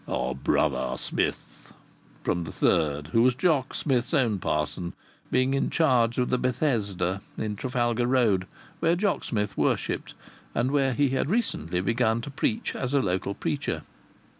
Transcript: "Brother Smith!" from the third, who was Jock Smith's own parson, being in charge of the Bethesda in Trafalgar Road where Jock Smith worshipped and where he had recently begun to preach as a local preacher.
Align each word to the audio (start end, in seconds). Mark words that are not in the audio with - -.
"Brother 0.43 0.97
Smith!" 0.97 1.71
from 2.23 2.43
the 2.45 2.51
third, 2.51 3.09
who 3.09 3.21
was 3.21 3.35
Jock 3.35 3.75
Smith's 3.75 4.15
own 4.15 4.39
parson, 4.39 4.93
being 5.29 5.53
in 5.53 5.69
charge 5.69 6.17
of 6.17 6.31
the 6.31 6.39
Bethesda 6.39 7.21
in 7.37 7.55
Trafalgar 7.55 8.07
Road 8.07 8.47
where 8.79 8.95
Jock 8.95 9.23
Smith 9.23 9.55
worshipped 9.55 10.15
and 10.55 10.71
where 10.71 10.93
he 10.93 11.09
had 11.09 11.29
recently 11.29 11.81
begun 11.81 12.19
to 12.21 12.31
preach 12.31 12.75
as 12.75 12.95
a 12.95 12.99
local 12.99 13.35
preacher. 13.35 13.83